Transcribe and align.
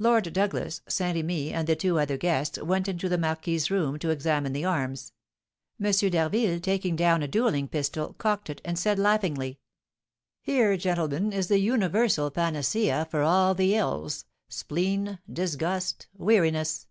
Lord 0.00 0.32
Douglas, 0.32 0.80
Saint 0.88 1.14
Remy, 1.14 1.52
and 1.52 1.68
the 1.68 1.76
two 1.76 1.96
other 1.96 2.16
guests 2.16 2.60
went 2.60 2.88
into 2.88 3.08
the 3.08 3.16
marquis's 3.16 3.70
room 3.70 3.96
to 4.00 4.10
examine 4.10 4.52
the 4.54 4.64
arms. 4.64 5.12
M. 5.80 5.92
d'Harville, 5.92 6.58
taking 6.58 6.96
down 6.96 7.22
a 7.22 7.28
duelling 7.28 7.68
pistol, 7.68 8.14
cocked 8.14 8.50
it, 8.50 8.60
and 8.64 8.76
said, 8.76 8.98
laughingly: 8.98 9.60
"Here, 10.40 10.76
gentlemen, 10.76 11.32
is 11.32 11.46
the 11.46 11.60
universal 11.60 12.28
panacea 12.32 13.06
for 13.08 13.22
all 13.22 13.54
the 13.54 13.76
ills, 13.76 14.24
spleen, 14.48 15.20
disgust, 15.32 16.08
weariness." 16.12 16.88